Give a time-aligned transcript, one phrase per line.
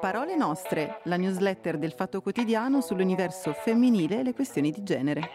[0.00, 5.30] Parole nostre, la newsletter del Fatto Quotidiano sull'universo femminile e le questioni di genere.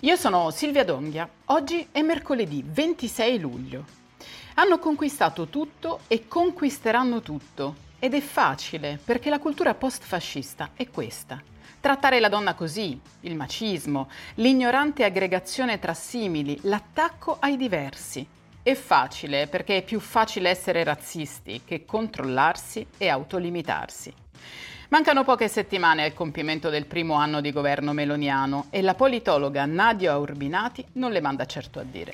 [0.00, 1.28] Io sono Silvia Donghia.
[1.46, 3.84] Oggi è mercoledì 26 luglio.
[4.54, 7.88] Hanno conquistato tutto e conquisteranno tutto.
[7.98, 11.42] Ed è facile, perché la cultura post-fascista è questa.
[11.80, 18.26] Trattare la donna così, il macismo, l'ignorante aggregazione tra simili, l'attacco ai diversi.
[18.62, 24.12] È facile perché è più facile essere razzisti che controllarsi e autolimitarsi.
[24.90, 30.18] Mancano poche settimane al compimento del primo anno di governo meloniano e la politologa Nadia
[30.18, 32.12] Urbinati non le manda certo a dire.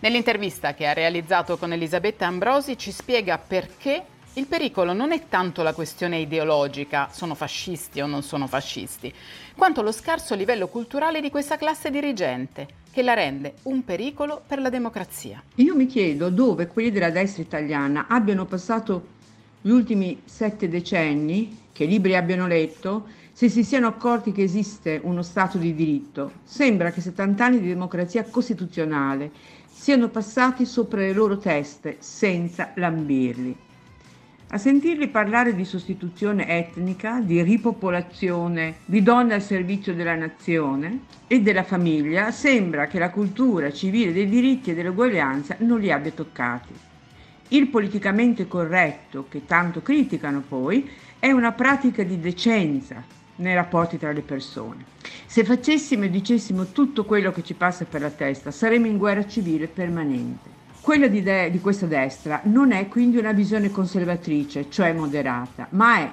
[0.00, 4.04] Nell'intervista che ha realizzato con Elisabetta Ambrosi ci spiega perché
[4.36, 9.12] il pericolo non è tanto la questione ideologica, sono fascisti o non sono fascisti,
[9.56, 14.58] quanto lo scarso livello culturale di questa classe dirigente, che la rende un pericolo per
[14.58, 15.40] la democrazia.
[15.56, 19.12] Io mi chiedo dove quelli della destra italiana abbiano passato
[19.60, 25.22] gli ultimi sette decenni, che libri abbiano letto, se si siano accorti che esiste uno
[25.22, 26.32] Stato di diritto.
[26.42, 29.30] Sembra che 70 anni di democrazia costituzionale
[29.70, 33.63] siano passati sopra le loro teste senza lambirli.
[34.48, 41.40] A sentirli parlare di sostituzione etnica, di ripopolazione, di donne al servizio della nazione e
[41.40, 46.72] della famiglia, sembra che la cultura civile dei diritti e dell'uguaglianza non li abbia toccati.
[47.48, 50.88] Il politicamente corretto, che tanto criticano poi,
[51.18, 53.02] è una pratica di decenza
[53.36, 54.84] nei rapporti tra le persone.
[55.26, 59.26] Se facessimo e dicessimo tutto quello che ci passa per la testa, saremmo in guerra
[59.26, 60.53] civile permanente.
[60.84, 66.00] Quella di, de- di questa destra non è quindi una visione conservatrice, cioè moderata, ma
[66.00, 66.10] è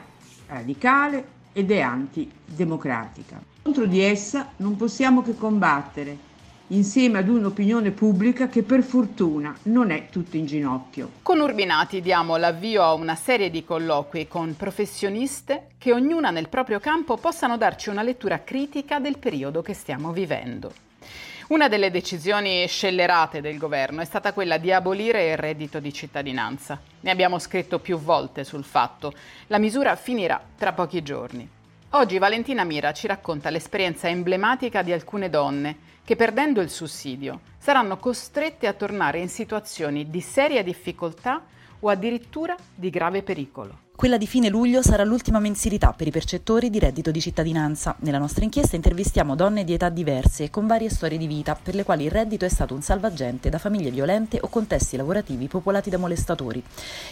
[0.48, 3.42] radicale ed è antidemocratica.
[3.64, 6.18] Contro di essa non possiamo che combattere,
[6.68, 11.09] insieme ad un'opinione pubblica che per fortuna non è tutta in ginocchio.
[11.22, 16.80] Con Urbinati diamo l'avvio a una serie di colloqui con professioniste che ognuna nel proprio
[16.80, 20.91] campo possano darci una lettura critica del periodo che stiamo vivendo.
[21.52, 26.80] Una delle decisioni scellerate del governo è stata quella di abolire il reddito di cittadinanza.
[27.02, 29.12] Ne abbiamo scritto più volte sul fatto.
[29.48, 31.46] La misura finirà tra pochi giorni.
[31.90, 35.76] Oggi Valentina Mira ci racconta l'esperienza emblematica di alcune donne
[36.06, 41.44] che perdendo il sussidio saranno costrette a tornare in situazioni di seria difficoltà
[41.82, 43.90] o addirittura di grave pericolo.
[44.02, 47.96] Quella di fine luglio sarà l'ultima mensilità per i percettori di reddito di cittadinanza.
[48.00, 51.76] Nella nostra inchiesta intervistiamo donne di età diverse e con varie storie di vita per
[51.76, 55.92] le quali il reddito è stato un salvagente da famiglie violente o contesti lavorativi popolati
[55.92, 56.64] da molestatori.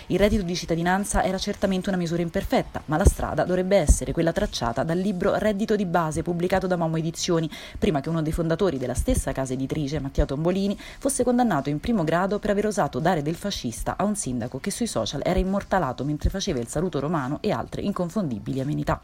[0.08, 4.32] Il reddito di cittadinanza era certamente una misura imperfetta, ma la strada dovrebbe essere quella
[4.32, 8.80] tracciata dal libro Reddito di base pubblicato da Momo Edizioni, prima che uno dei fondatori
[8.80, 13.22] della stessa casa editrice, Mattia Tombolini, fosse condannato in primo grado per aver osato dare
[13.22, 17.40] del fascista a un sindaco che sui social era immortalato mentre faceva il saluto romano
[17.42, 19.02] e altre inconfondibili amenità.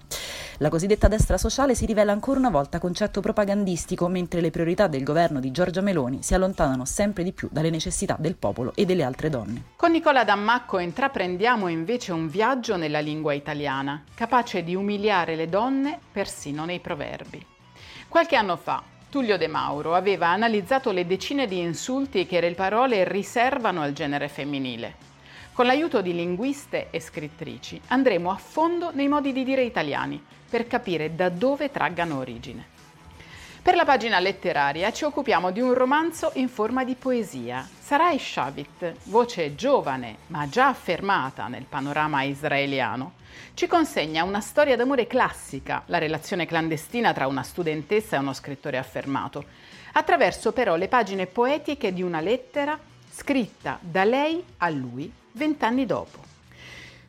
[0.60, 5.04] La cosiddetta destra sociale si rivela ancora una volta concetto propagandistico, mentre le priorità del
[5.04, 9.04] governo di Giorgia Meloni si allontanano sempre di più dalle necessità del popolo e delle
[9.04, 9.64] altre donne.
[9.76, 16.00] Con Nicola Dammacco intraprendiamo invece un viaggio nella lingua italiana, capace di umiliare le donne
[16.14, 17.46] persino nei proverbi.
[18.08, 23.04] Qualche anno fa Tullio De Mauro aveva analizzato le decine di insulti che le parole
[23.04, 25.14] riservano al genere femminile.
[25.56, 30.68] Con l'aiuto di linguiste e scrittrici andremo a fondo nei modi di dire italiani per
[30.68, 32.66] capire da dove traggano origine.
[33.62, 37.66] Per la pagina letteraria ci occupiamo di un romanzo in forma di poesia.
[37.80, 43.14] Sarai Shavit, voce giovane ma già affermata nel panorama israeliano,
[43.54, 48.78] ci consegna una storia d'amore classica, la relazione clandestina tra una studentessa e uno scrittore
[48.78, 49.46] affermato,
[49.94, 52.78] attraverso però le pagine poetiche di una lettera
[53.10, 56.24] scritta da lei a lui vent'anni dopo.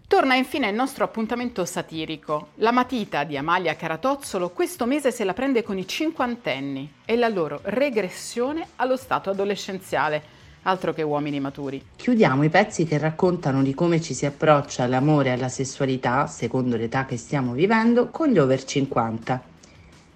[0.09, 2.51] Torna infine il nostro appuntamento satirico.
[2.57, 7.29] La matita di Amalia Caratozzolo questo mese se la prende con i cinquantenni e la
[7.29, 10.35] loro regressione allo stato adolescenziale.
[10.63, 11.83] Altro che uomini maturi.
[11.97, 16.77] Chiudiamo i pezzi che raccontano di come ci si approccia all'amore e alla sessualità, secondo
[16.77, 19.43] l'età che stiamo vivendo, con gli over 50.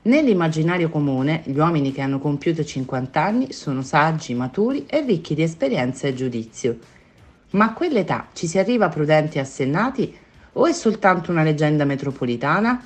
[0.03, 5.43] Nell'immaginario comune, gli uomini che hanno compiuto 50 anni sono saggi, maturi e ricchi di
[5.43, 6.79] esperienza e giudizio.
[7.51, 10.17] Ma a quell'età ci si arriva prudenti e assennati
[10.53, 12.85] o è soltanto una leggenda metropolitana?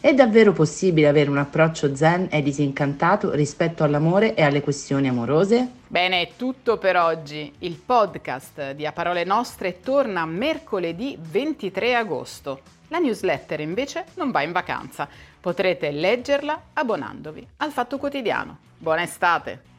[0.00, 5.66] È davvero possibile avere un approccio zen e disincantato rispetto all'amore e alle questioni amorose?
[5.86, 7.50] Bene, è tutto per oggi.
[7.60, 12.60] Il podcast di A Parole Nostre torna mercoledì 23 agosto.
[12.88, 15.08] La newsletter invece non va in vacanza.
[15.40, 18.58] Potrete leggerla abbonandovi al Fatto Quotidiano.
[18.76, 19.72] Buona estate!